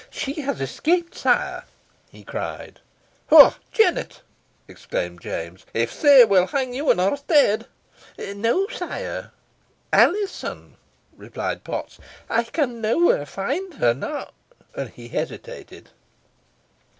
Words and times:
"She 0.09 0.41
has 0.41 0.59
escaped, 0.59 1.13
sire!" 1.13 1.65
he 2.09 2.23
cried. 2.23 2.79
"Wha! 3.29 3.53
Jennet!" 3.71 4.21
exclaimed 4.67 5.21
James. 5.21 5.63
"If 5.75 5.93
sae, 5.93 6.23
we 6.25 6.39
will 6.39 6.47
tang 6.47 6.73
you 6.73 6.89
in 6.89 6.97
her 6.97 7.15
stead." 7.15 7.67
"No, 8.17 8.65
sire 8.69 9.29
Alizon," 9.93 10.77
replied 11.15 11.63
Potts. 11.63 11.99
"I 12.31 12.41
can 12.45 12.81
nowhere 12.81 13.27
find 13.27 13.75
her; 13.75 13.93
nor" 13.93 14.29
and 14.75 14.89
he 14.89 15.07
hesitated. 15.09 15.91